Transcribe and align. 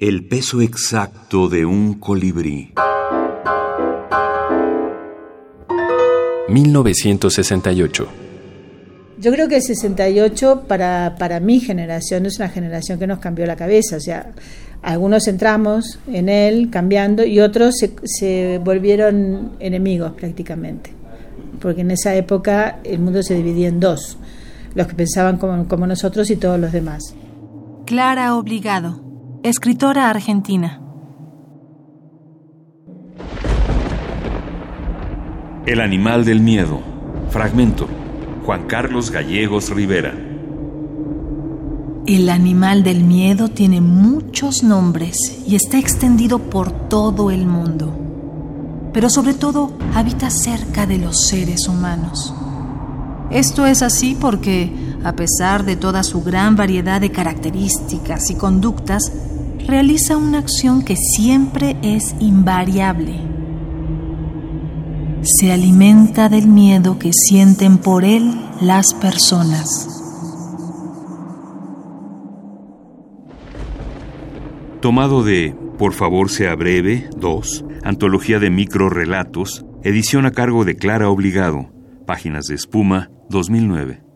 El 0.00 0.24
peso 0.24 0.60
exacto 0.60 1.48
de 1.48 1.66
un 1.66 1.94
colibrí. 1.94 2.72
1968. 6.48 8.06
Yo 9.18 9.32
creo 9.32 9.48
que 9.48 9.56
el 9.56 9.62
68 9.62 10.66
para, 10.68 11.16
para 11.18 11.40
mi 11.40 11.58
generación 11.58 12.26
es 12.26 12.38
una 12.38 12.48
generación 12.48 13.00
que 13.00 13.08
nos 13.08 13.18
cambió 13.18 13.44
la 13.44 13.56
cabeza. 13.56 13.96
O 13.96 14.00
sea, 14.00 14.30
algunos 14.82 15.26
entramos 15.26 15.98
en 16.06 16.28
él 16.28 16.68
cambiando 16.70 17.24
y 17.24 17.40
otros 17.40 17.74
se, 17.76 17.96
se 18.04 18.60
volvieron 18.62 19.56
enemigos 19.58 20.12
prácticamente. 20.12 20.92
Porque 21.60 21.80
en 21.80 21.90
esa 21.90 22.14
época 22.14 22.78
el 22.84 23.00
mundo 23.00 23.20
se 23.24 23.34
dividía 23.34 23.66
en 23.66 23.80
dos, 23.80 24.16
los 24.76 24.86
que 24.86 24.94
pensaban 24.94 25.38
como, 25.38 25.66
como 25.66 25.88
nosotros 25.88 26.30
y 26.30 26.36
todos 26.36 26.60
los 26.60 26.70
demás. 26.70 27.16
Clara 27.84 28.36
Obligado, 28.36 29.07
escritora 29.42 30.10
argentina. 30.10 30.80
El 35.64 35.80
animal 35.80 36.24
del 36.24 36.40
miedo. 36.40 36.80
Fragmento. 37.30 37.86
Juan 38.44 38.66
Carlos 38.66 39.10
Gallegos 39.10 39.70
Rivera. 39.70 40.14
El 42.06 42.30
animal 42.30 42.82
del 42.82 43.04
miedo 43.04 43.48
tiene 43.48 43.80
muchos 43.80 44.62
nombres 44.62 45.42
y 45.46 45.54
está 45.54 45.78
extendido 45.78 46.38
por 46.38 46.72
todo 46.88 47.30
el 47.30 47.46
mundo, 47.46 47.94
pero 48.94 49.10
sobre 49.10 49.34
todo 49.34 49.72
habita 49.94 50.30
cerca 50.30 50.86
de 50.86 50.96
los 50.98 51.26
seres 51.26 51.68
humanos. 51.68 52.34
Esto 53.30 53.66
es 53.66 53.82
así 53.82 54.16
porque, 54.18 54.72
a 55.04 55.12
pesar 55.14 55.64
de 55.64 55.76
toda 55.76 56.02
su 56.02 56.22
gran 56.22 56.56
variedad 56.56 57.00
de 57.00 57.10
características 57.10 58.30
y 58.30 58.34
conductas, 58.34 59.12
realiza 59.66 60.16
una 60.16 60.38
acción 60.38 60.82
que 60.82 60.96
siempre 60.96 61.76
es 61.82 62.14
invariable. 62.20 63.20
Se 65.22 65.52
alimenta 65.52 66.28
del 66.28 66.48
miedo 66.48 66.98
que 66.98 67.10
sienten 67.12 67.78
por 67.78 68.04
él 68.04 68.34
las 68.60 68.94
personas. 68.94 69.88
Tomado 74.80 75.22
de 75.22 75.54
Por 75.76 75.92
favor 75.92 76.30
sea 76.30 76.54
breve, 76.54 77.10
2, 77.16 77.64
Antología 77.82 78.38
de 78.38 78.50
microrelatos, 78.50 79.64
edición 79.82 80.24
a 80.26 80.30
cargo 80.30 80.64
de 80.64 80.76
Clara 80.76 81.08
Obligado, 81.08 81.70
páginas 82.06 82.46
de 82.46 82.54
espuma, 82.54 83.10
2009. 83.28 84.07